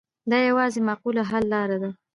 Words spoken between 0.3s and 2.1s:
یوازینۍ معقوله حل لاره ده.